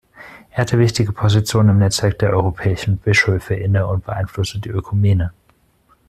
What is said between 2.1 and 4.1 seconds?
der europäischen Bischöfe inne und